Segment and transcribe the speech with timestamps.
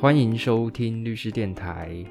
[0.00, 2.04] 欢迎收听律师电台。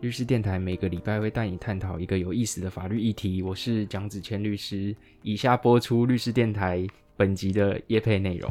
[0.00, 3.42] 律师电台每个礼拜会带你探讨一个有意思的法律议题。
[3.42, 4.96] 我是蒋子谦律师。
[5.22, 6.86] 以下播出律师电台
[7.16, 8.50] 本集的业配内容。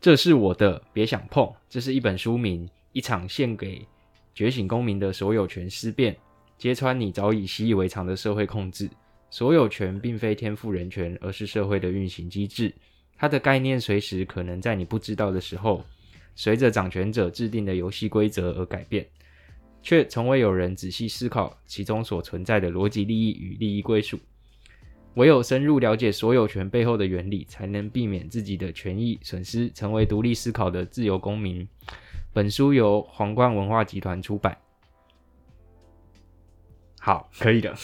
[0.00, 1.48] 这是我的，别想碰。
[1.68, 3.86] 这是一本书名，一场献给
[4.34, 6.16] 觉醒公民的所有权思辨，
[6.58, 8.90] 揭穿你早已习以为常的社会控制。
[9.32, 12.70] 所有权并非天赋人权，而是社会的运行机制。
[13.16, 15.82] 它的概念随时可能在你不知道的时候。
[16.34, 19.06] 随着掌权者制定的游戏规则而改变，
[19.82, 24.18] 却从未有人仔细思考其中所存在的逻辑利益与利益归属。
[25.14, 31.66] 唯有深入了解所有权背后的原理，才能避免自己的权益损失，成为独立思考的自由公民。
[32.34, 34.61] 本书由皇冠文化集团出版。
[37.04, 37.74] 好，可以的。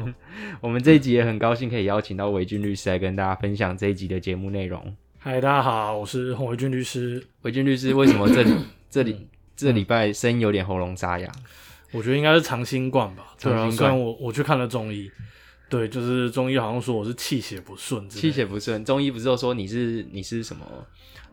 [0.60, 4.94] 我们这一集也很高兴可以邀请到韦俊律师来跟大家分享这一集的节目内容。
[5.16, 7.26] 嗨，大家好，我是洪维俊律师。
[7.40, 8.52] 维俊律师，为什么这里
[8.90, 11.32] 这里这礼拜声音有点喉咙沙哑？
[11.92, 13.34] 我觉得应该是长新冠吧。
[13.40, 15.10] 对啊，虽然我我去看了中医，
[15.70, 18.06] 对，就是中医好像说我是气血不顺。
[18.10, 20.66] 气血不顺，中医不是说你是你是什么？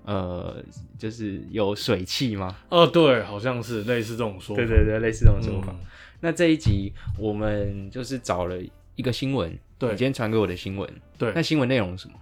[0.06, 0.64] 呃，
[0.98, 2.56] 就是有水气吗？
[2.70, 4.56] 哦，对，好像是类似这种说。
[4.56, 5.76] 对对对，类似这种说法。
[6.22, 8.56] 那这一集我们就是找了
[8.96, 10.90] 一个新闻，对，你今天传给我的新闻。
[11.18, 12.16] 对，那新闻内容是什么？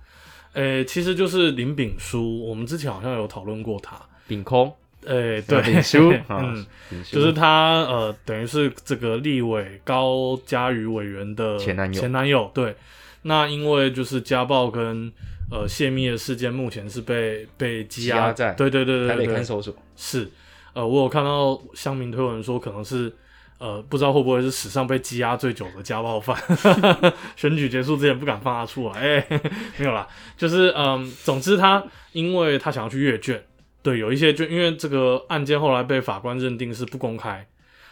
[0.53, 3.99] 诶，其实就是林炳书，我们之前好像有讨论过他。
[4.27, 4.73] 炳空，
[5.05, 6.65] 诶，对，炳书， 嗯，
[7.11, 12.75] 就是他，呃，等于是这个立委高嘉瑜委员的前男友，前男友，对。
[13.23, 15.11] 那因为就是家暴跟
[15.49, 19.73] 呃泄密的事件，目前是被被羁押在，对对对对对，看守所。
[19.95, 20.29] 是，
[20.73, 23.15] 呃，我有看到乡民推文说，可能是。
[23.59, 26.35] 呃，不知道会不会是史上被羁押最久的家暴犯？
[27.37, 29.41] 选举结束之前不敢放他出来，哎，
[29.77, 33.41] 没有啦，就是嗯，总之他因为他想要去阅卷，
[33.81, 37.47] 对，有一些就，因为这个案件后来被法官认定是不公开，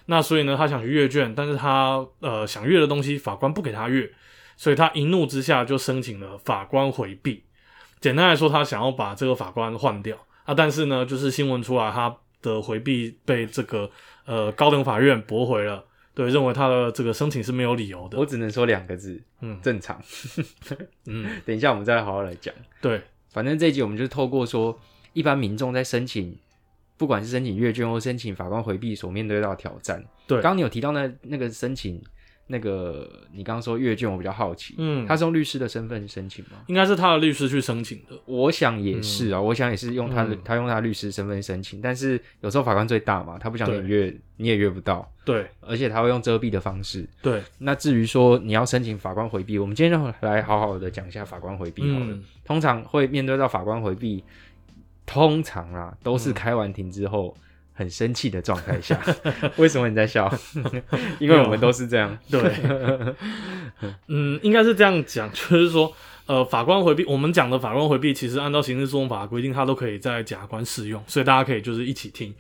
[0.08, 4.12] 那所以呢，他想去阅卷，但是他呃想阅的东西法官不给他阅，
[4.58, 7.46] 所以他一怒之下就申请了法官回避。
[8.02, 13.90] 简单来说，他想要把这个法官换掉啊，但是呢，就是新闻出来，他的回避被这个。
[14.24, 18.20] 呃，高等法院驳回了，对，认为他的这个申请是没有理由的。
[18.20, 20.00] 我只能说两个字，嗯，正常。
[21.08, 22.54] 嗯， 等一下我们再来好好来讲。
[22.80, 23.02] 对，
[23.32, 24.80] 反正这一集我们就透过说，
[25.14, 26.38] 一般民众在申请，
[26.98, 30.02] 不管是申请阅卷或申请法官回避所面对到的挑战。
[30.28, 32.02] 对，刚刚你有提到那那个申请。
[32.52, 36.58] 那个，你刚刚说阅卷，我比较好奇，嗯，他是用律师的身份申请吗？
[36.68, 38.20] 应该是他的律师去申请的。
[38.26, 41.82] 我想也是啊，我想也是用他的，他用他律师身份申请。
[41.82, 45.10] 但是有时候法官最大嘛，他不想你阅，你也阅不到。
[45.24, 47.08] 对，而且他会用遮蔽的方式。
[47.22, 52.20] 对，那至于说你要申请法官回避，我们今天就来好好的讲一下法官回避好了。
[52.44, 54.24] 通常会面对到法官回避，
[55.06, 57.36] 通常啊都是开完庭之后。
[57.74, 59.00] 很生气的状态下，
[59.58, 60.32] 为什么你在笑？
[61.20, 62.18] 因为我们都是这样。
[62.30, 62.42] 对，
[64.08, 65.92] 嗯，应该是这样讲，就是说，
[66.26, 72.34] 呃，法官回避，我们讲的法官回避，其实按照刑事诉讼法规定，它都可以在检察官适用，所以大家可以就是一起听。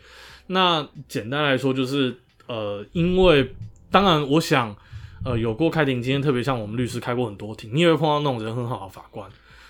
[0.47, 2.15] 那简单来说，就是
[2.47, 3.55] 呃，因为
[3.89, 4.75] 当然，我想，
[5.23, 9.29] 呃，有过开庭经验，特别像我们律师开过很多庭，你也会碰到那种人很好的法官，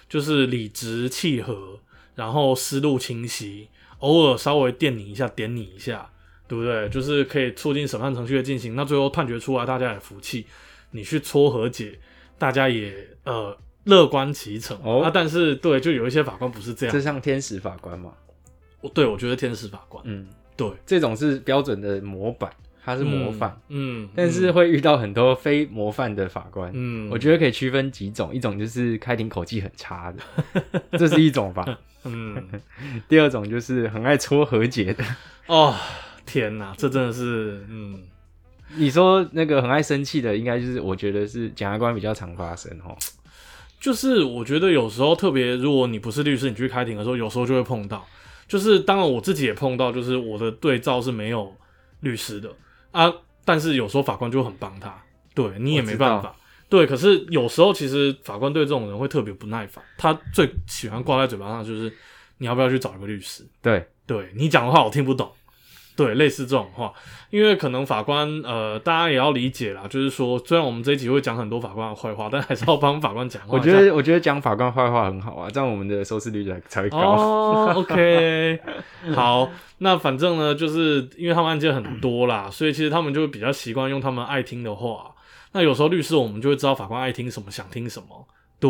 [0.10, 1.80] 就是理直气和，
[2.16, 3.68] 然后思路清晰。
[4.02, 6.08] 偶尔稍微电你一下，点你一下，
[6.48, 6.88] 对不对？
[6.90, 8.76] 就是可以促进审判程序的进行。
[8.76, 10.46] 那最后判决出来，大家也服气，
[10.92, 11.98] 你去撮和解，
[12.38, 15.10] 大家也呃乐观其成啊。
[15.14, 18.12] 但是对，就有一些法官不是这样，这像天使法官嘛？
[18.82, 22.52] 我对我觉得天使法官，嗯，对，这种是标准的模板，
[22.84, 31.64] 他是模范，嗯，但是会遇到很多非模范的法官，嗯，我觉得可以区分几种，一种就是开庭口气很差的， 这是一种吧。
[32.04, 32.48] 嗯，
[33.08, 35.04] 第二种就是很爱搓和解的
[35.48, 35.76] 哦，
[36.26, 38.02] 天哪，这真的是，嗯，
[38.76, 42.98] 你说那个很爱生气的，应该就是我觉得是检察官比较常发生哦。
[43.80, 48.08] 就是我觉得有时候特别，如果你不是律师，你去开庭的时候，有时候就会碰到。
[48.48, 51.56] 就是当然我自己也碰到，就是我的对照是没有
[52.02, 52.54] 律师的
[52.92, 53.12] 啊，
[53.46, 55.02] 但是有时候法官就很帮他，
[55.34, 56.36] 对你也没办法。
[56.72, 61.92] 对，可是有时候其实法官对这种人会特别不耐烦，他最喜欢挂在嘴巴上就是
[62.38, 63.46] 你要不要去找一个律师？
[63.62, 65.30] 对，对你讲的话我听不懂，
[65.98, 66.94] 对，类似这种话，
[67.30, 73.58] 因为可能法官呃，大家也要理解啦，就是说虽然我们这一集会讲很多法官的坏话，但还是要帮法官讲话。
[73.58, 76.98] 我觉得我觉得讲法官坏话很好啊，这样我们的收视率才才会高。
[76.98, 78.58] 哦，OK，
[79.14, 85.12] 好，那反正呢，就是因为他们案件很多啦，所以其实他们就会比较习惯用他们爱听的话。
[85.54, 88.28] 那有时候律师我们就会知道法官爱听什么，想听什么。
[88.60, 88.70] 对，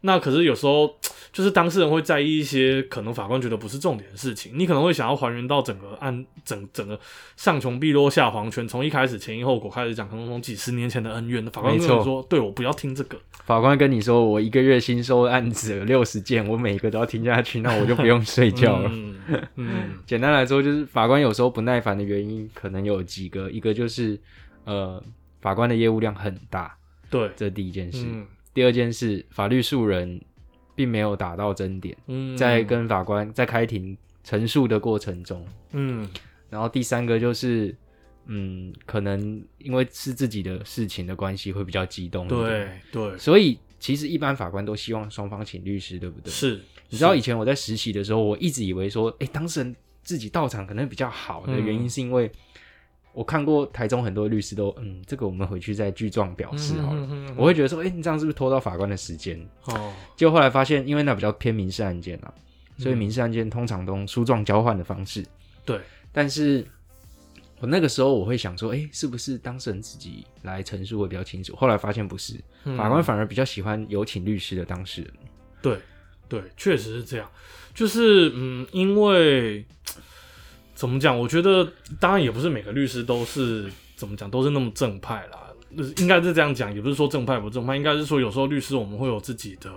[0.00, 0.92] 那可是有时候
[1.32, 6.98] 就是当事人会在意一些可能法官觉得不是重点的事情，你可能会想要还原到整个案整整个
[7.36, 18.90] 上穷碧落下黄泉，从一开始前因后果开始讲，可能从几十年前的恩怨，法官没错跟你说，对我不要听这个，法官跟你说，我一个月新收案子有六十件，我每一个都要听下去，那我就不用睡觉了。
[18.92, 19.16] 嗯
[19.54, 24.18] 嗯 简单来说，就是法官有时候不耐烦的原因可能有几个，一个就是
[24.64, 25.00] 呃，
[25.40, 26.76] 法官的业务量很大，
[27.10, 28.04] 对，这第一件事。
[28.06, 30.20] 嗯第二件事，法律素人
[30.74, 35.46] 并没有打到真点，嗯，在跟法官在开庭陈述的过程中。
[35.70, 36.08] 嗯
[36.50, 37.76] 然后第三个就是，
[38.26, 42.40] 嗯，可能因为是自己的事情的关系，会比较激动一点。
[42.40, 46.32] 对对所以其实一般法官都希望双方请律师，对不对？
[46.32, 52.28] 是，你知道以前我在实习的时候，我一直以为说，哎，当事人自己到场可能比较好的原因，是因为
[53.18, 57.34] 我看过台中很多律师都，嗯，这个我们回去再具状表示好了。
[57.36, 59.36] 我会觉得说，哎，你这样是不是拖到法官的时间？
[59.64, 62.32] 哦，结果后来发现，因为那比较偏民事案件啊，
[62.78, 65.26] 所以嗯民事案件通常都用书状交换的方式。
[65.64, 65.80] 对，
[66.12, 66.64] 但是
[67.58, 71.56] 我那个时候我会想说，哎，是不是当事人自己来陈述会比较清楚？
[71.56, 72.36] 后来发现不是，
[72.66, 75.12] 嗯法官反而比较喜欢有请律师的当事人。
[75.60, 75.76] 对
[76.28, 77.28] 对，确实是这样。
[77.74, 79.66] 就是嗯，因为
[80.78, 81.18] 怎么讲？
[81.18, 85.40] 我觉得当然也不是每个律师都是怎么讲，都是那么正派啦。
[85.76, 89.68] 就是应该是这样讲，也不是说正派不正派，应该是说有时候律师我们会有自己的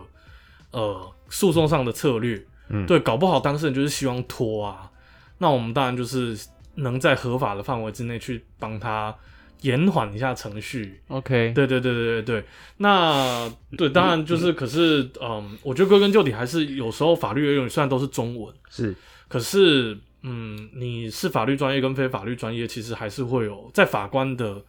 [0.69, 2.45] 呃诉讼上的策略。
[2.69, 4.91] 嗯对，搞不好当事人就是希望拖啊，
[5.39, 6.37] 那我们当然就是
[6.75, 9.13] 能在合法的范围之内去帮他
[9.61, 11.01] 延缓一下程序。
[11.07, 12.45] OK，对对对对对对，
[12.77, 18.95] 那对，当然就是，可是，嗯，我觉得归根究底还是有时候法律用语虽然都是中文，是
[19.27, 24.63] 可是，嗯，你是法律专业跟非法律专业，其实还是会有在法官的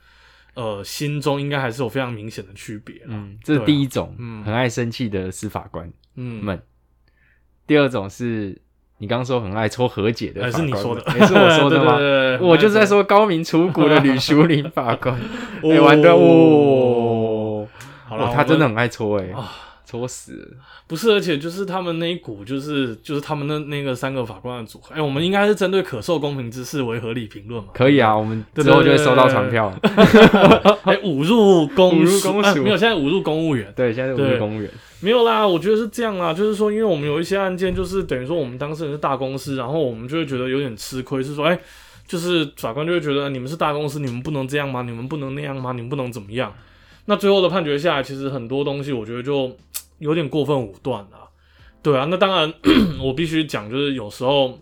[0.54, 3.08] 呃心中应该还是有非常明显的区别啦。
[3.10, 6.62] 嗯，这是第一种，嗯很爱生气的司法官嗯，们。
[7.66, 8.60] 第二种是
[8.99, 11.96] 你刚刚说很爱抽和解的是你说的，也是我说的 吗？
[12.40, 15.19] 我就是在说高明出谷的吕淑玲法官。
[15.62, 17.69] 哦哎，玩的哦！
[18.08, 19.32] 好了，哦他真的很爱抽哎
[19.98, 20.48] 啊，戳死了。
[20.86, 27.70] 不是，而且就是他们那一股，就是就是他们的那个三个法官的组合，哎、我们应该是针对可受公平之事为合理评论嘛？
[27.74, 29.72] 可以啊，我们对之后就会收到传票。
[30.84, 34.70] 哎、侮辱公 侮辱公署啊没有，现在侮辱公务员对，现在五入公务员。
[35.00, 35.46] 没有啦。
[35.46, 41.58] 我觉得是这样啦，就是说，因为我们有一些案件，就是等于说我们当事人是大公司，然后我们就会觉得有点吃亏，是说，哎、
[42.06, 44.82] 就是法官就会觉得你们是大公司，你们不能这样吗？
[44.82, 45.72] 你们不能那样吗？
[45.72, 46.52] 你们不能怎么样？
[47.06, 49.50] 那最后的判决下来，其实很多东西我觉得就
[50.02, 51.31] 有点过分武断了。
[51.82, 52.52] 对啊，那当然
[53.02, 54.58] 我必须讲，就是有时候，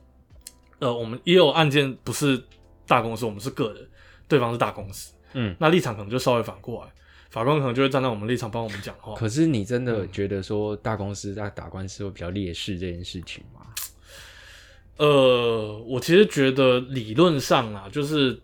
[0.78, 2.42] 呃，我们也有案件不是
[2.86, 3.88] 大公司，我们是个人，
[4.26, 6.90] 对方是大公司，嗯，那立场可能就稍微反过来，
[7.28, 9.14] 法官可能就会站在我们立场帮我们讲话。
[9.16, 13.60] 可是你真的嗯觉得说大公司在打官司会比较劣势这件事情吗？
[14.96, 18.40] 呃，我其实觉得理论上啊，就是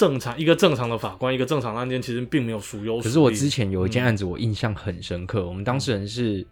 [0.00, 2.98] 正常一个正常的法官，一个正常的案件，其实并没有孰优。
[3.00, 5.46] 可是我之前有一件嗯案子，我印象很深刻。
[5.46, 6.46] 我们当事人是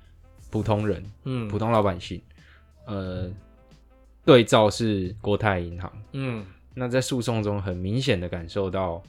[0.50, 2.20] 普通人，嗯普通老百姓，
[2.86, 3.26] 呃，
[4.22, 5.90] 对照是国泰银行。
[6.12, 9.02] 嗯那在诉讼中，很明显的感受到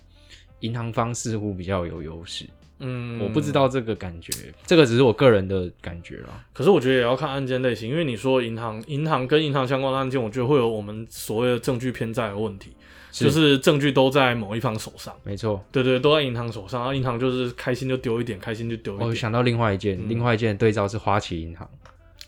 [0.62, 2.46] 银行方似乎比较有优势。
[2.82, 3.52] 嗯，我不知。
[3.52, 4.32] 道这个感觉，
[4.66, 6.46] 这个只是我个人的感觉啦。
[6.54, 12.79] 可是我觉得也要看案件类型，因为你说银行、银行跟银行相关的案件，我觉得会有我们所谓的证据偏在的问题，是
[13.12, 15.14] 就是证据都在某一方手上。
[15.24, 19.10] 没错，对对，都在银行手上，然后银行就是开心就丢一点，开心就丢一点。
[19.10, 20.10] 我想到另外一件，嗯。
[20.10, 21.70] 另外一件对照是花旗银行，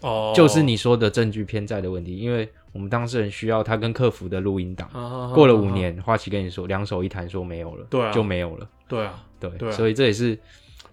[0.02, 8.12] 哦，就是你说的证据偏在的问题，因为我们当事人需要他跟客服的录音档，啊过了五，年，花旗跟你说两手一摊说没有了，对啊。
[8.12, 9.72] 就没有了，对啊，对，对啊。
[9.72, 10.38] 所以这也是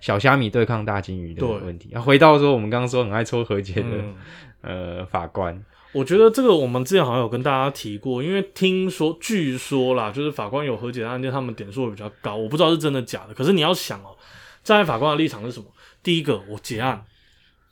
[0.00, 1.58] 小虾米对抗大金鱼的对。
[1.58, 1.90] 问题。
[1.94, 4.14] 啊，回到说我们刚刚说很爱抽和解的、嗯。
[4.60, 13.34] 呃法官，我觉得这个我们之前好像有跟大家提过，因为听说据说啦，就是法官有和解的案件，他们点数会比较高，我不知道是真的假的。
[13.34, 14.16] 可是你要想哦，
[14.62, 15.66] 站在法官的立场是什么？
[16.02, 17.04] 第一个，我结案，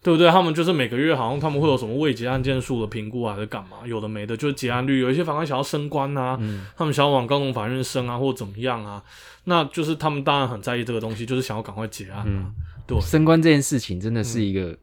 [0.03, 0.29] 对不对？
[0.31, 3.79] 他们就是每个月好像他们会有什么未结案件数的评估，还是干嘛？
[3.85, 5.01] 有的没的，就是结案率。
[5.01, 6.39] 有一些法官想要升官啊，
[6.77, 9.03] 他们想要往高等法院升啊，或者怎么样啊，
[9.45, 12.51] 那就是他们当然很在意这个东西，就是想要赶快结案啊。
[12.87, 14.77] 对，升官这件事情真的是一个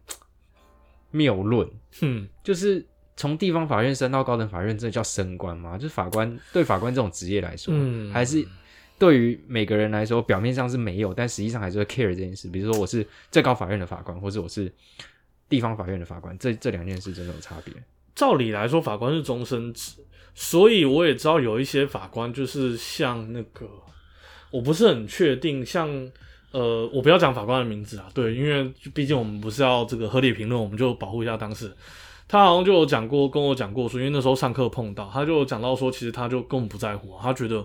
[1.12, 1.68] 谬论，
[2.02, 5.78] 嗯，就是从地方法院升到高等法院，这叫升官吗？
[5.78, 8.46] 就是法官对法官这种职业来说，嗯还是
[8.98, 12.48] 对于每个人来说，表面上是没有，但实际上还是会 care 这件事。
[12.50, 14.72] 比如说我是最高法院的法官，或者我是
[15.48, 17.74] 地方法院的法官，这这两件事真的有差别。
[18.16, 19.94] 照理来说，法官是终身制，
[20.34, 23.68] 所以我也知道有一些法官就是像那个，
[24.52, 25.90] 我不是很确定，像
[26.52, 31.76] 呃，我不要讲法官的名字啊，对，因为毕竟我们不是要这个合理评论，我们就保护一下当事人。
[32.34, 37.64] 他好像就有讲过，跟我讲过说，因为那时候上课碰到，他就讲到说，其实他就根本不在乎，他觉得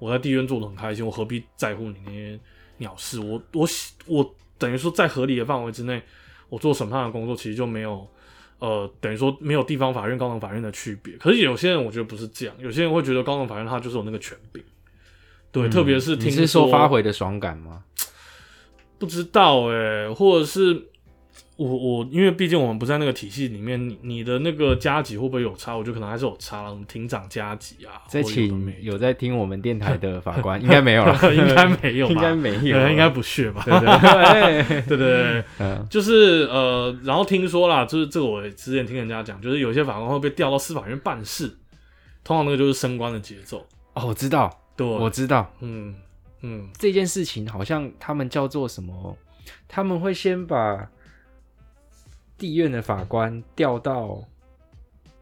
[0.00, 2.36] 我在地院做的很开心，我何必在乎你那些
[2.78, 3.20] 鸟事？
[3.20, 3.64] 我我
[4.06, 6.02] 我等于说在合理的范围之内，
[6.48, 8.04] 我做审判的工作其实就没有，
[8.58, 11.16] 呃，等于说没有地方法院、高等法院的区别。
[11.16, 14.60] 可是有些人我觉得不是这样，有些人会觉得高等法院他就是有那个权柄，
[15.52, 17.84] 对，特别是听是说发回的爽感吗？
[18.98, 20.88] 不知道哎，或者是。
[21.58, 25.76] 我我因为毕竟我们不在那个体系里面，你你的那个加级会不会有差？
[25.76, 26.70] 我觉得可能还是有差了。
[26.70, 27.98] 什么庭长加级啊？
[28.06, 33.60] 在请有在听我们电台的法官，应该没有了， 应该没有， 应该没有，应该不屑吧？
[33.66, 41.58] 对对对对对，就是呃，然后听说啦，就是这个我之前听人家讲，就是有些法官会被调到司法院办事，
[42.22, 43.66] 通常那个就是升官的节奏。
[43.94, 45.92] 哦，我知道，对，我知道，嗯
[46.42, 49.18] 嗯，这件事情好像他们叫做什么？
[49.66, 50.88] 他们会先把。
[52.38, 54.22] 地院的法官调到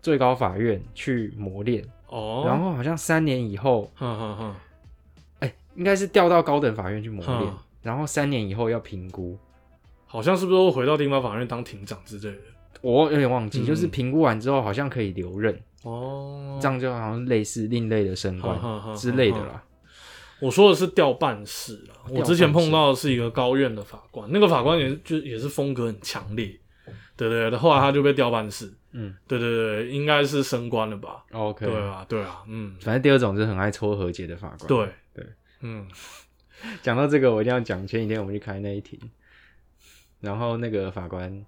[0.01, 1.85] 最高法院去磨练。
[2.09, 4.55] 哦，然后好像三年以后，哼哼哼，
[5.41, 9.37] 哎，应该是调到高等法院去磨练，然后三年以后要评估，
[10.07, 12.43] 好像是不是会回到地方法院当庭长之类的？
[12.81, 15.61] 我有点忘记，就是评估完之后好像可以留任。
[15.83, 18.57] 哦，这样就好像类似另类的升官
[18.95, 19.65] 之类的啦。
[20.41, 26.57] 我说的是调办事啊，我之前碰到的是一个高院的法官，那个法官也就也是风格很强烈。
[27.17, 28.73] 对对对，后来他就被调办事。
[28.93, 34.67] 嗯，对对对，应该是升官了吧？OK，对啊，对啊，嗯，反正第二种就是很爱搓和解的法官。
[34.67, 35.27] 对对，
[35.61, 35.87] 嗯，
[36.83, 37.87] 讲到这个，我一定要讲。
[37.87, 38.99] 前几天我们去开那一庭，
[40.21, 41.45] 然后那个法官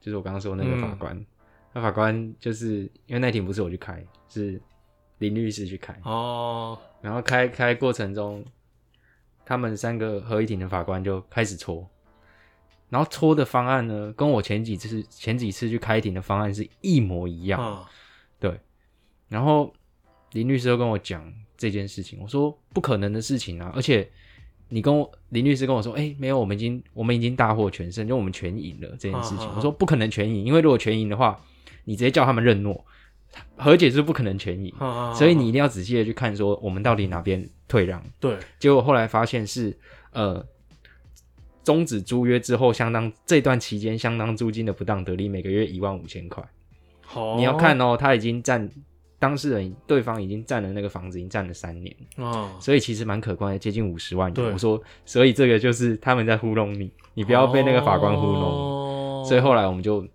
[0.00, 1.24] 就是我刚刚说那个法官，
[1.72, 4.60] 那法官就是因为那庭不是我去开，是
[5.18, 6.76] 林律师去开哦。
[7.00, 8.44] 然后开开过程中，
[9.44, 11.88] 他们三个合议庭的法官就开始搓。
[12.92, 17.86] 然后搓的方案呢，跟我前几次前几次去开庭的方案是一模一样，
[18.38, 18.60] 对。
[19.30, 19.72] 然后
[20.32, 23.72] 林律师又跟我讲这件事情，我说不可能的事情啊！
[23.74, 24.06] 而且
[24.68, 29.50] 你跟我林律师跟我说，哎，没有，我们已经我们已经大获全胜，就我们全赢了这件事情。
[29.56, 31.40] 我说不可能全赢，因为如果全赢的话，
[31.84, 32.84] 你直接叫他们认诺，
[33.56, 34.70] 和解是不可能全赢，
[35.14, 38.04] 所以你一定要仔细的去看，说我们到底哪边退让。
[38.20, 39.74] 对，结果后来发现是
[40.10, 40.46] 呃。
[41.64, 46.42] 终止租约之后，相当这段期间相当租金的不当得利，每个月一万五千块。
[47.00, 48.68] 好，你要看哦，他已经占
[49.18, 54.52] 当事人对方已经占了那个房子，已经占了三年哦，所以其实蛮可观的，接近五十万元。
[54.52, 59.24] 我说，所以这个就是他们在糊弄你，你不要被那个法官糊弄。
[59.24, 60.06] 所以后来我们就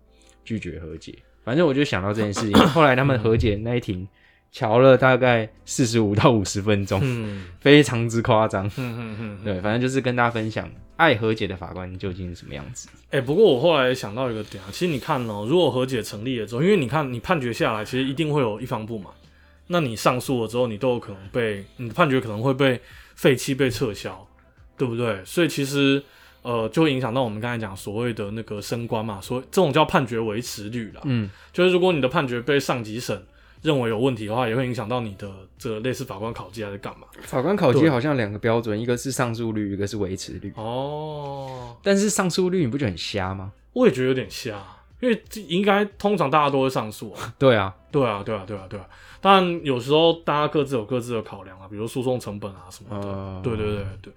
[0.44, 1.16] 拒绝和解。
[1.44, 4.06] 反正我就想到这件事情， 后来他们和解那一庭。
[4.50, 10.66] 瞧了大概四十五到五十分钟，嗯，非常之夸张，嗯嗯嗯，对，反正就是跟大家分享
[10.98, 12.88] 爱和解的法官究竟是什么样子。
[13.10, 19.06] 哎，不过我后来想到一个点啊，其实你看哦，如果和解成立了之后，因为你看你判决下来，其实一定会有一方不满，
[19.68, 22.80] 那你上诉了之后，你都有可能被你的判决可能会被
[23.14, 24.26] 废弃、被撤销，
[24.76, 25.24] 对不对？
[25.24, 26.02] 所以其实
[26.42, 31.00] 呃，就会影响到我们刚才讲所谓的那个升官嘛，所以这种叫判决维持率啦。
[31.04, 33.24] 嗯，就是如果你的判决被上级审。
[33.62, 37.06] 认为有问题的话，也会影响到你的这个类似法官考绩还是干嘛？
[37.22, 40.52] 法官考绩好像两个标准，一个是上诉率，一个是维持率。
[40.56, 43.52] 哦，但是上诉率你不觉得很瞎吗？
[43.72, 44.62] 我也觉得有点瞎，
[45.00, 47.34] 因为应该通常大家都会上诉啊。
[47.38, 48.86] 对啊，对啊，对啊，对啊，对啊。
[49.20, 53.40] 但有时候大家各自有各自的考量啊，比如诉讼成本啊什么的。
[53.42, 54.12] 对对对对。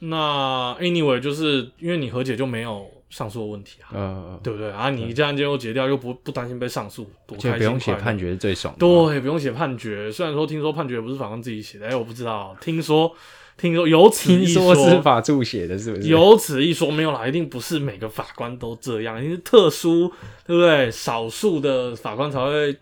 [0.00, 2.88] 那 anyway，就是因为你和解就没有。
[3.10, 4.90] 上诉的问题啊，对不对啊？
[4.90, 7.58] 你这案件又结掉，又不不担心被上诉，多开心！
[7.58, 8.74] 不用写判决是最爽。
[8.78, 10.12] 对，不用写判决。
[10.12, 12.56] 虽然说听说判决不是法官自己写的，哎，我不知道。
[12.60, 13.10] 听说，
[13.56, 16.08] 听说有此一说，司法助写的是不是？
[16.08, 20.12] 有此一说，没有啦，一定不是每个法官都这样，因为特殊，
[20.46, 20.90] 对不对？
[20.90, 22.76] 少数的法官才会。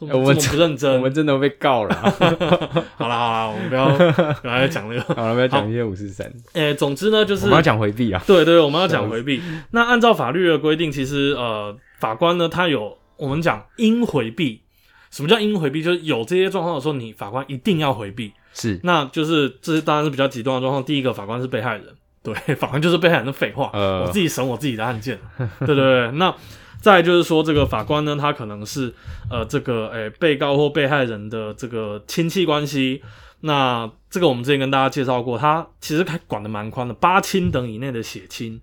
[0.00, 1.94] 我们不认真，我们真的被告了。
[2.96, 3.88] 好了好了，我们不要
[4.34, 6.32] 不要再讲那个， 好了，不要讲一些五四三。
[6.54, 8.22] 诶，总之呢，就是我们要讲回避啊。
[8.26, 9.42] 对对，我们要讲回避。
[9.72, 14.62] 那按照法律的规定，其实呃，法官呢，他有我们讲应回避。
[15.10, 15.82] 什么叫应回避？
[15.82, 18.32] 就是有这些状况的时候，你法官一定要回避。
[18.54, 20.82] 是，那就是这是当然是比较极端的状况。
[20.84, 21.84] 第一个，法官是被害人，
[22.22, 23.70] 对，法官就是被害人的废话。
[23.74, 25.18] 呃，我自己审我自己的案件，
[25.60, 26.34] 对对对，那。
[26.80, 28.94] 再就是说，这个法官呢，他可能是
[29.30, 33.02] 呃，这个诶，被告或被害人的这个亲戚关系。
[33.42, 38.60] 那这个我们之前跟大家介绍过，他其实还管的蛮宽的，八亲等以内的血亲，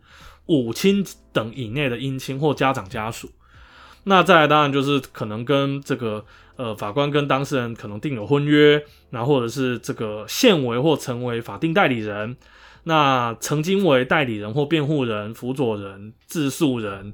[0.48, 3.30] 五亲等以内的姻亲或家长家属。
[4.04, 6.24] 那再来，当然就是可能跟这个
[6.56, 12.38] 呃法官跟当事人可能订有婚约，那或者是这个现为或成为法定代理人。
[12.84, 17.14] 那曾经为代理人或辩护人、辅佐人、自诉人、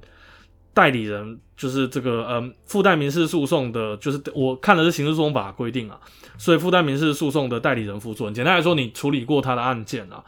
[0.74, 6.00] 代理人，就是这个嗯附带民事诉讼的，就是我看的是刑事诉讼法规定啊，
[6.38, 10.24] 所以附带民事诉讼的代理人、辅佐人，简单来说，你处理过他的案件啊，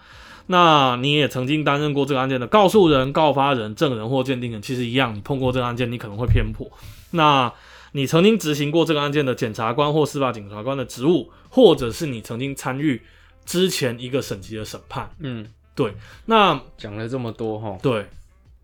[0.48, 6.70] 那你也曾经担任过这个案件的告诉人、告发人、证人或鉴定人，其实一样，你碰过这个案件，你可能会偏颇。
[7.12, 7.52] 那
[7.94, 13.02] 你曾经执行过这个案件的检察官或司法检察官的职务，或者是你曾经参与
[13.46, 15.94] 之前一个省级的审判，嗯，对，
[16.26, 18.06] 那讲了这么多哈，对，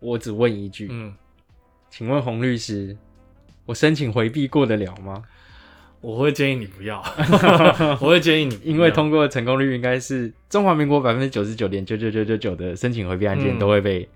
[0.00, 1.14] 我只问一句，嗯，
[1.92, 2.96] 请问洪律师，
[3.66, 5.22] 我申请回避过得了吗？
[6.00, 7.04] 我会建议你不要，
[8.00, 14.08] 我会建议你，因为通过成功率应该是中华民国百分之九十九点九九九九九的申请回避案件嗯都会被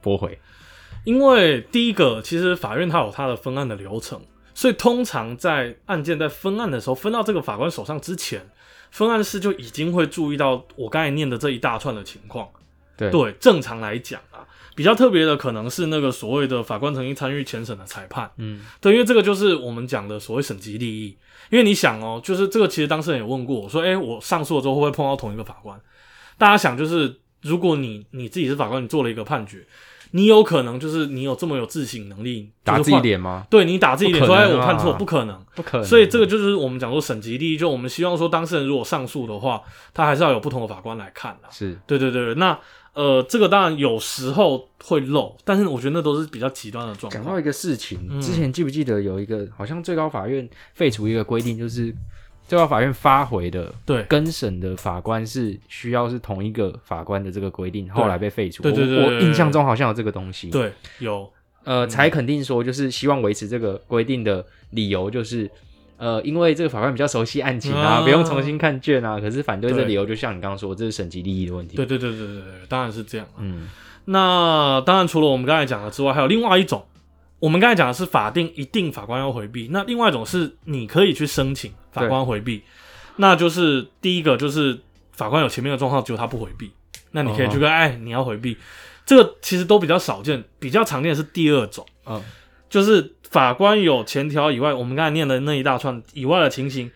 [0.00, 0.38] 驳回。
[1.04, 4.18] 因为第一个，其实法院它有它的分案的流程，
[4.54, 8.40] 所以通常在案件在分案的时候，分到这个法官手上之前，
[8.90, 12.48] 分案室就已经会注意到我刚才念的这一大串的情况。
[12.96, 14.33] 对对，正常来讲啊，
[14.74, 18.30] 比较特别的可能是那个所谓的法官曾经参与前审的裁判。
[18.38, 21.16] 嗯，对，因为这个就是我们讲的所谓省级利益。
[21.50, 25.78] 因为你想哦，就是这个其实当事人也问过我说，诶，我上诉了之后会不会碰到同一个法官？
[26.38, 29.64] 大家想，就是如果你你自己是法官，你做了一个判决，
[30.12, 33.46] 你有可能就是你有这么有自省能力，打自己脸吗？
[33.50, 35.38] 对你打自己脸说，哎，我判错，不可能。
[35.54, 35.86] 不可能。
[35.86, 39.60] 所以这个就是我们讲说省级利益，就我们希望说当事人如果上诉的话，
[39.92, 41.48] 他还是要有不同的法官来看的。
[41.50, 42.58] 是对对对，对那
[42.94, 47.22] 呃，这个当然有时候会漏，但是我觉得那都是比较极端的状况。
[47.22, 51.92] 讲到一个事情，嗯之前记不记得有一个好像最高法院废除一个规定，就是
[52.46, 58.62] 最高法院发回的对更审的法官是需要是同一个法官的这个规定，后来被废除。
[58.62, 60.48] 对对对对我我对对印象中好像有这个东西。
[60.50, 61.28] 对，有
[61.64, 65.50] 呃，才肯定说就是希望维持这个规定的理由就是。
[65.96, 69.20] 呃，因为这个法官比较熟悉案情啊，啊不用重新看卷啊。
[69.20, 71.76] 可是反对的理由，就像你刚刚说，这是省级利益的问题。
[71.76, 73.26] 对对对对对对，当然是这样。
[73.38, 73.68] 嗯，
[74.06, 76.84] 那当然，除了我们刚才讲的之外，还有另外一种。
[77.40, 82.62] 我们刚才讲的是法定一定法官要回避，那另外一种是你可以去申请法官回避，
[83.16, 84.80] 那就是第一个就是
[85.12, 86.72] 法官有前面的状况，只有他不回避，
[87.10, 88.56] 那你可以去跟、哎你要回避，
[89.04, 92.22] 这个其实都比较少见，比较常见的是第二种，嗯，
[92.70, 96.88] 就是法官有前条以外，我们刚才念的那一大串以外的情形，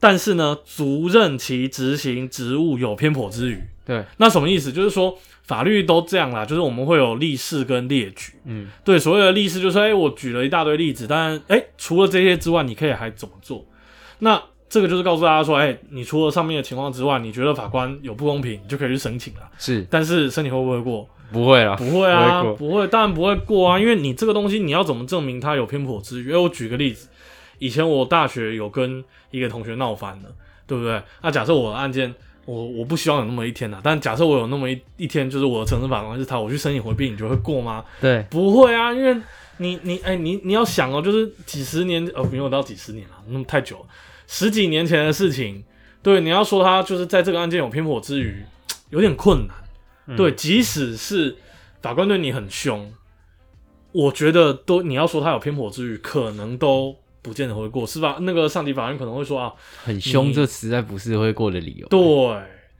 [0.00, 4.72] 但是呢，足任其执行职务有偏颇之余，对，那什么意思？
[4.72, 8.32] 就是说法律都这样啦，就是我们会有例示跟列举。
[8.46, 13.62] 嗯，对，所谓的例示就是说，哎、我举了一大堆例子，但哎、除了这些之外，你可以还怎么做？
[14.20, 19.40] 那这个就是告诉大家说，哎、你除了上面的情况之外，你觉得法官有不公平，你就可以去申请了。
[19.58, 21.06] 是但是申请会不会过？
[21.32, 26.32] 不会啊，不会啊，不会当然不会过啊，因为你这个东西你要怎么证明它有偏颇之余？
[26.32, 27.08] 哎，我举个例子，
[27.58, 30.28] 以前我大学有跟一个同学闹翻了，
[30.66, 31.02] 对不对？
[31.22, 32.14] 那假设我的案件，
[32.44, 37.84] 我我不希望有那么一天呐、但假设我有那么一一天，就是我的承审法官是他，我去申请回避，你觉得会过吗？
[38.00, 39.16] 对，不会啊，因为
[39.58, 43.84] 你你哎、你你要想哦，就是几十年呃，没有到几十年了，那么太久了，
[44.26, 45.62] 十几年前的事情，
[46.02, 48.42] 对，你要说他就是在这个案件有偏颇之余，
[48.90, 49.56] 有点困难。
[50.06, 51.36] 嗯对，即使是
[51.80, 52.92] 法官对你很凶，
[53.92, 58.18] 我觉得都你要说他有偏颇之余，可能都不见得会过，是吧？
[58.20, 59.52] 那个上级法院可能会说啊，
[59.84, 61.86] 很凶，这实在不是会过的理由。
[61.88, 62.00] 对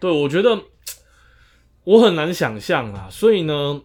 [0.00, 0.58] 对，我觉得
[1.84, 3.80] 我很难想象啊，所以呢，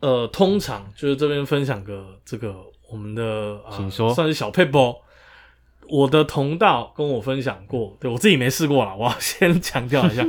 [0.00, 2.54] 呃，通常就是这边分享个这个
[2.90, 4.98] 我们的呃，请说算是小 paper。
[5.88, 10.26] 我的同道跟我分享过，对我自己没试过啦，我要先 强调一下，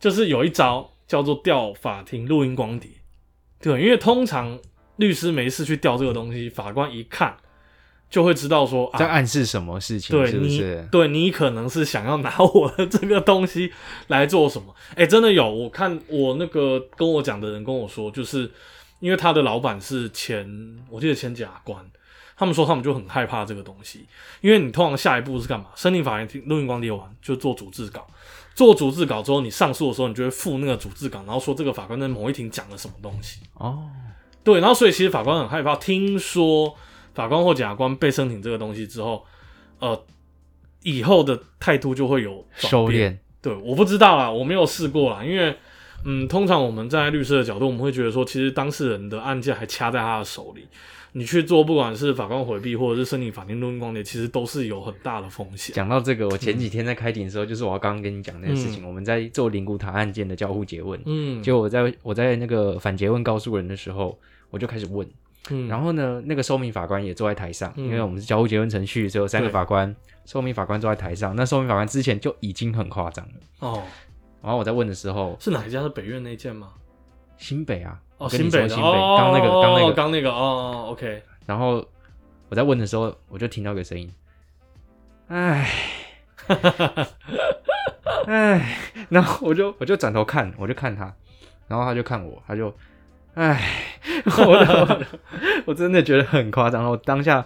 [0.00, 2.90] 就是有一招叫做调法庭录音光碟，
[3.60, 4.58] 对，因为通常
[4.96, 7.36] 律师没事去调这个东西，法官一看
[8.08, 10.26] 就会知道说啊，在暗示什么事情？
[10.26, 10.88] 是不对你是？
[10.90, 13.72] 对你可能是想要拿我的这个东西
[14.08, 14.74] 来做什么？
[14.94, 18.50] 哎、真的有，我看我那个跟我讲的人跟我说，就是
[19.00, 20.48] 因为他的老板是前，
[20.88, 21.84] 我记得前检察官，
[22.36, 24.06] 他们说他们就很害怕这个东西，
[24.40, 25.66] 因为你通常下一步是干嘛？
[25.74, 28.06] 申请法院听录音光碟完就做主制稿，
[28.56, 33.40] 做主治稿之后，你上诉的时候，你就会附那个主治稿，然后说这个法官在某一庭讲了什么东西。
[33.52, 33.86] 哦，
[34.42, 36.74] 对，然后所以其实法官很害怕，听说
[37.14, 39.22] 法官或检察官被申请这个东西之后，
[39.78, 40.02] 呃，
[40.82, 43.12] 以后的态度就会有转收变。
[43.12, 45.54] 敛，对，我不知道啦，我没有试过啦，因为
[46.06, 50.66] 嗯，通常我们站在律师的角度，我们会觉得说，其实当事人的案件还掐在他的手里，
[51.16, 55.74] 你去做不管是法官回避或者是申请法庭录音光碟，其实都是有很大的风险。
[55.74, 64.18] 讲到这个，我前几天在开庭的时候，就是我刚刚跟你讲那个事情，我们在做灵骨塔案件的交互诘问，嗯，就我在我在那个反诘问告诉人的时候，
[64.50, 65.08] 我就开始问，
[65.48, 73.32] 嗯，然后呢，那个受命法官也坐在台上，嗯因为我们是交互诘问程序，只有三个法官，受命法官坐在台上，那受命法官之前就已经很夸张了。
[73.60, 73.82] 哦，
[74.42, 75.80] 然后我在问的时候，是哪一家？
[75.80, 76.74] 是北院那件吗？
[77.38, 81.84] 新北啊，哦，新北新北，哦刚那个刚那个，刚那个，哦，OK，然后
[82.48, 84.10] 我在问的时候，我就听到一个声音，
[85.28, 85.70] 唉，
[88.26, 91.12] 唉，然后我就我就转头看，我就看他，
[91.68, 92.74] 然后他就看我，他就，
[93.34, 93.62] 哎，
[94.24, 95.06] 我我
[95.66, 97.44] 我真的觉得很夸张，我当下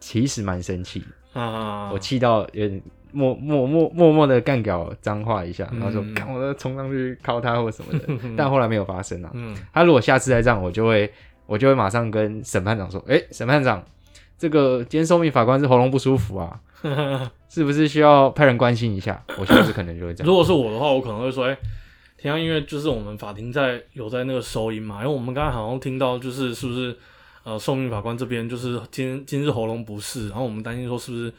[0.00, 1.04] 其实蛮生气，
[1.34, 2.82] 啊，我气到有点
[3.14, 9.30] 默默默默默的干掉脏话一下，然后说嗯看我要冲上去敲他或什么的， 但后来没有发生啊。
[9.32, 11.10] 嗯，他如果下次再这样，我就会
[11.46, 13.82] 我就会马上跟审判长说，哎、审判长，
[14.36, 16.60] 这个今天受命法官是喉咙不舒服啊，
[17.48, 19.22] 是不是需要派人关心一下？
[19.38, 20.26] 我下次可能就会这样。
[20.26, 21.56] 如果是我的话，我可能会说，哎、
[22.18, 26.96] 田阳，因为就是我们法庭在有在那个收音嘛，因为我们刚才好像听到就是是不是
[27.44, 31.32] 呃受命法官这边就是今今日喉咙不适，然后我们担心说是不是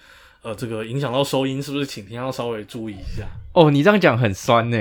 [0.45, 3.27] 呃这个影响到收音，是不是请听要稍微注意一下？
[3.53, 4.77] 哦，你这样讲很酸呢、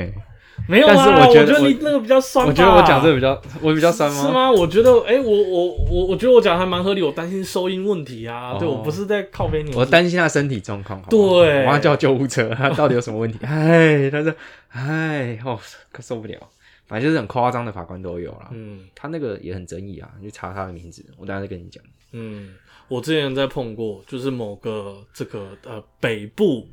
[0.69, 4.23] 没有啊，但是我我觉得你那个比较酸，我觉得我讲这个比较，我比较酸吗？
[4.23, 4.51] 是吗？
[4.51, 11.03] 我觉得，哎、我我我我觉得我讲得还蛮合理，我担心收音问题啊，哦对我不是在靠边你，我担心他身体状况。
[11.11, 13.39] 对我要叫救护车，他到底有什么问题？
[13.47, 14.33] 哎，他说，
[14.69, 15.59] 哎，哦，
[15.91, 16.39] 可受不了。
[16.87, 18.51] 反正就是很夸张的法官都有啦。
[18.53, 21.83] 嗯他那个也很争议啊，你去查他的名字，我等下再跟你讲。
[22.13, 22.51] 嗯，
[22.89, 26.69] 我之前在碰过，就是某个这个呃北部，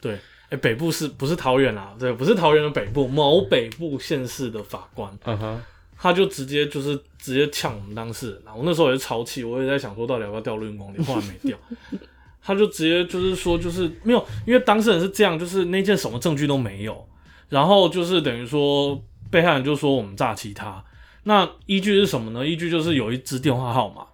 [0.00, 0.18] 对，
[0.50, 1.94] 哎、北部是不是桃园啊？
[1.98, 5.62] 对，不是桃园的北部，某北部县市的法官，嗯哼，
[5.98, 8.54] 他就直接就是直接呛我们当事人啊！
[8.54, 11.58] 我那时候也是超气，我也在想说到底要不要调录音光碟，后来没调。
[12.44, 17.06] 他就直接就是说，就是没有，因为当事人是这样，就是那件什么证据都没有，
[17.48, 19.00] 然后就是等于说
[19.30, 20.84] 被害人就说我们诈欺他，
[21.22, 22.44] 那依据是什么呢？
[22.44, 24.04] 依据就是有一支电话号码，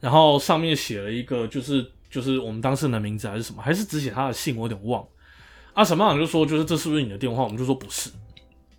[0.00, 5.08] 然后上面写了一个就是就是我们当事人的名字还是什么，还是只写他的姓，我有点忘了。
[5.74, 7.42] 啊，审判长就说就是这是不是你的电话？
[7.44, 8.10] 我们就说不是。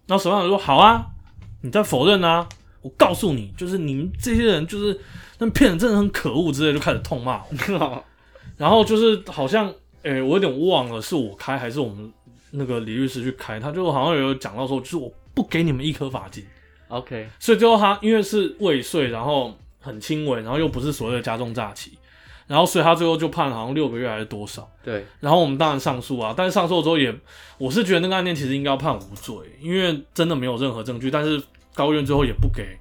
[0.07, 1.05] 然后审判长说好啊，
[1.61, 2.47] 你在否认啊？
[2.81, 4.97] 我告诉你，就是你们这些人就是
[5.37, 8.05] 那骗人真的很可恶之类，就开始痛骂我。
[8.55, 9.69] 然后就是好像，
[10.03, 12.11] 诶、我有点忘了是我开还是我们
[12.51, 16.45] 那个李律师去开，他就好像有讲到说，就是我不给你们一颗罚金
[16.87, 21.97] ，OK，所以最后他因为是未遂，然后很轻微，然后又不是所谓的加重诈欺，
[22.47, 24.69] 然后所以他最后就判好像六个月还是多少。
[24.83, 27.13] 对，然后我们当然上诉啊，但是上诉之后也，
[27.57, 31.41] 我是觉得那个案件其实应该要判无罪，因为真的没有任何证据，但是
[31.73, 32.77] 高院最后也不给，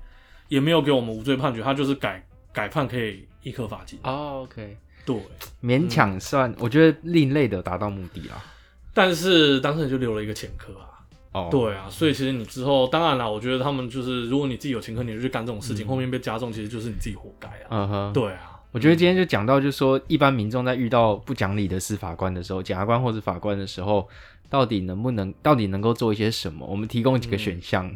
[0.49, 3.99] 也没有给我们无罪判决，他就是改改判可以一颗罚金。
[4.03, 5.17] 哦，OK，对，
[5.63, 8.45] 勉强算，我觉得另类的达到目的啊。
[8.93, 10.98] 但是当事人就留了一个前科啊。
[11.33, 17.67] 哦，对啊，所以其实你之后，当然啦，我觉得他们就是，如果你自己有前科，你就去干这种事情，后面被加重，其实就是你自己活该啊。
[17.71, 24.07] 嗯哼，对啊，我觉得今天就讲到，就是说一般民众在遇到不讲理的司法官的时候，检察官或者法官的时候，
[24.51, 26.67] 到底能不能，到底能够做一些什么？
[26.67, 27.91] 我们提供几个选项，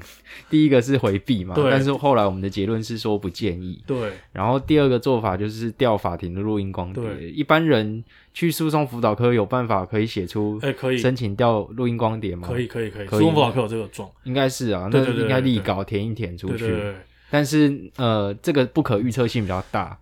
[0.49, 3.83] 第一个是回避嘛，对但是后来我们的结论是说不建议。
[3.87, 7.05] 对，然后第二个做法就是调法庭的录音光碟。
[7.05, 12.49] 对一般人去诉讼辅导科有办法可以写出哎、可以，申请调录音光碟吗？
[12.49, 16.59] 可以，，可以，可以，可以苏文辅导科有这个状，应该是啊，那应该立对稿填一填出去。
[16.59, 16.95] 对对对，
[17.31, 19.99] 但是呃，这个不可预测性比较大。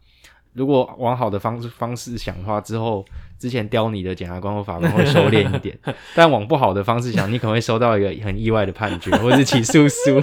[0.54, 3.04] 如果往好的方式方式想的话，之后
[3.38, 5.78] 之前刁你的检察官或法官会收敛一点，
[6.14, 10.22] 但往不好的方式想，你可能会收到一个很意外的判决，或是起诉书。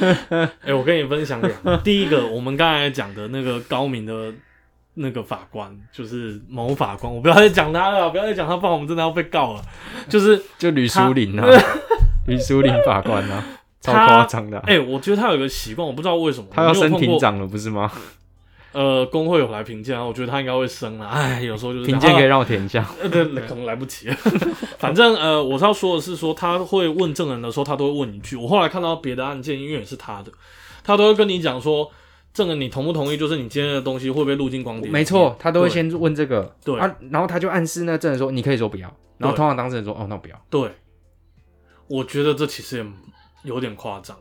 [0.60, 4.32] 哎、我跟你分享两个，第一个，我们刚才讲的那个高明的
[4.94, 9.62] 那个法官，就是某法官，我不要再讲他了，不要再讲他，不然我们真的要被告了。
[10.08, 11.48] 就是，就吕淑玲啊，
[12.26, 13.42] 吕淑玲法官啊，
[13.80, 16.92] 超夸张的啊、哎、我觉得他有一个习惯，我不知道为什么，他要升。
[16.92, 17.90] 庭长了，不是吗？
[18.72, 21.06] 呃，工会有来评鉴啊，我觉得他应该会升了。
[21.06, 22.86] 哎，有时候就是评鉴可以让我填一下。
[23.00, 24.14] 呃，对，可能来不及了。
[24.78, 28.36] 反正呃，我是要说的是说，他会问证人的时候，他都会问一句。
[28.36, 30.32] 我后来看到别的案件，因为也是他的，
[30.82, 31.90] 他都会跟你讲说，
[32.32, 33.16] 证人你同不同意？
[33.16, 34.90] 就是你今天的东西会不会录进光碟？
[34.90, 40.40] 没错，他都会先问这个，对啊，然后他就暗示那证人说，你可以说不要，然后通常当事人说，哦，那我不要。
[40.48, 40.70] 对。
[41.88, 42.84] 我觉得这其实也
[43.42, 44.16] 有点夸张。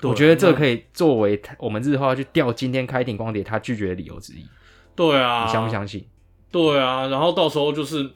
[0.00, 4.46] 对我觉得这可以作为他我们日后要去调今天开庭光碟他拒绝的理由之一，
[4.94, 6.04] 对啊，你相不相信？
[6.50, 8.10] 对啊，然后到时候就是，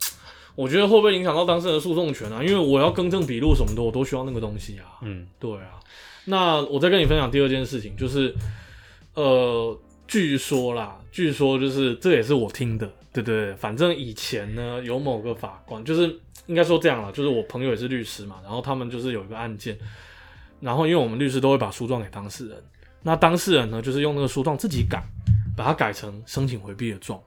[0.54, 2.42] 我觉得会不会影响到当事人的诉讼权啊？
[2.42, 5.00] 因为我要更正笔录什么的，我都需要那个东西啊。
[5.02, 5.80] 嗯，对啊，
[6.26, 8.34] 那我再跟你分享第二件事情，就是
[9.14, 19.76] 呃，据说啦，据说就是这也是我听的，对对对，反正以前呢有某个法官，就是应该说这样了，就是我朋友也是律师嘛，然后他们就是有一个案件，
[20.61, 22.62] 然后因为我们律师都会把诉状给当事人，
[23.03, 25.03] 那当事人呢就是用那个诉状自己改，
[25.57, 27.20] 把它改成申请回避的状。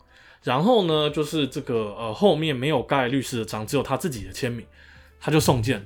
[0.43, 4.65] 然后呢，就是这个呃后面没有盖律师的章，只有他自己的签名，
[5.19, 5.85] 他就送件了。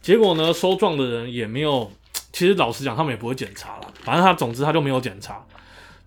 [0.00, 1.90] 结果呢，收状的人也没有，
[2.32, 5.44] 其实老实讲，他们也不会检查了，反正他总之他就没有检查，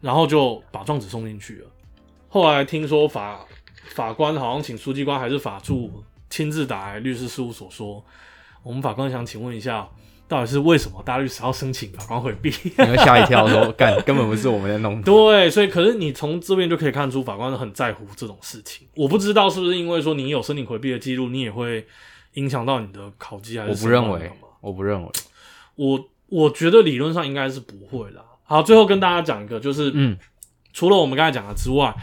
[0.02, 1.68] 然后就把状纸送进去了。
[2.28, 3.46] 后来听说法
[3.94, 8.04] 法官好像请书记官还是法助亲自打来律师事务所说，
[8.64, 9.88] 我们法官想请问一下，
[10.28, 12.52] 到底是为什么大律师要申请法官回避？
[12.78, 15.04] 你会吓一跳，说干根本不是我们在弄的。
[15.06, 18.88] 对，所以可是你从这边就可以看出法官很在乎这种事情。
[18.96, 21.86] 我不知道是不是因为说你有申请回避的记录，你也会
[22.34, 23.72] 影响到你的考绩还是？
[23.72, 25.10] 我不认为我不认为。
[25.76, 28.24] 我我觉得理论上应该是不会啦。
[28.44, 30.18] 好，最后跟大家讲一个，就是嗯，
[30.74, 31.94] 除了我们刚才讲的之外，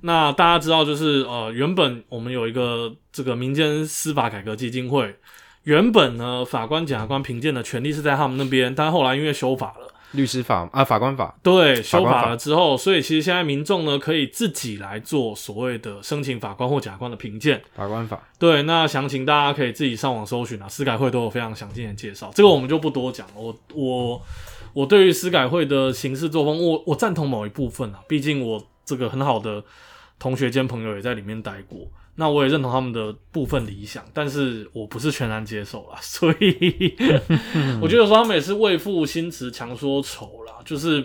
[0.00, 5.14] 那大家知道就是呃，原本我们有一个这个民间司法改革基金会，
[5.64, 9.94] 原本呢法官、检察官评鉴的权利是在他们那边，但后来因为修法了。
[10.12, 17.62] 律师法啊，法官法，对，修法法了之后，所以其实现在民众呢可以自己来做所谓的申请法官或检察官的评鉴。
[17.74, 23.34] 法官法，对，那详情大家可以自己上网搜寻啊，司改会都有非常详尽的介绍，这个我们就不多讲了。
[23.36, 24.22] 我我
[24.72, 29.62] 我对于司改会的行事作风，我我赞同某一部分啊，毕竟我这个很好的
[30.18, 31.80] 同学兼朋友也在里面待过，
[32.18, 36.96] 那我也认同他们的部分理想，但是我不是全然接受啦， 所以
[37.80, 41.04] 我觉得说他们也是为赋新词强说愁啦，就是。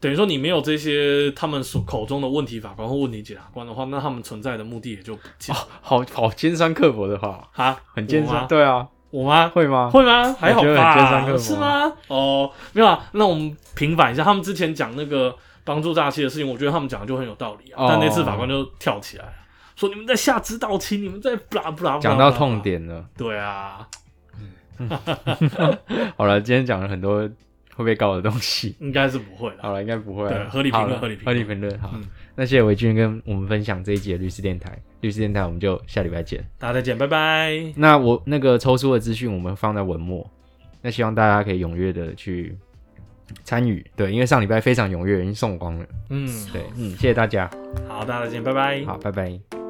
[0.00, 5.66] 等于说你没有这些他们所口中的问题法官或问题检察官的话，那他们存在的目的也就不见了。
[5.80, 8.46] 好好尖酸刻薄的话，啊，很尖酸。
[8.46, 9.48] 对啊，我吗？
[9.48, 9.88] 会吗？
[9.90, 10.30] 会吗？
[10.38, 11.32] 还好觉得很尖酸刻吧？
[11.32, 11.92] 薄是吗？
[12.08, 13.02] 哦，没有啊。
[13.12, 17.84] 那我们平反一下，他们之前讲那个帮助诈欺的事情，我觉得他们讲的就很有道理啊。
[17.84, 19.32] 哦但那次法官就跳起来
[19.76, 22.60] 说：“你们在下指导期，你们在不啦不啦。”讲到痛。
[22.62, 23.08] 点了。
[23.16, 23.86] 对啊，
[26.16, 27.28] 好了，今天讲了很多
[27.74, 28.76] 会被告的东西。
[28.80, 29.56] 应该是不会了。
[29.60, 30.28] 好了，应该不会啊。
[30.28, 31.78] 对合理评论合理评合论理评论。
[31.78, 32.04] 好嗯，
[32.36, 34.78] 那谢谢维俊跟我们分享这一集的律师电台。
[35.00, 36.42] 律师电台，我们就下礼拜见。
[36.58, 37.52] 大家再见，拜拜。
[37.76, 40.28] 那我那个抽出的资讯我们放在文末，
[40.80, 42.56] 那希望大家可以踊跃的去
[43.42, 43.84] 参与。
[43.94, 45.86] 对，因为上礼拜非常踊跃，已经送光了。
[46.08, 47.50] 嗯，对，嗯，谢谢大家。
[47.86, 48.82] 好，大家再见，拜拜。
[48.84, 49.63] 好，拜拜。